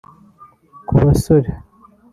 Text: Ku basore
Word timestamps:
Ku 0.87 0.93
basore 1.05 1.49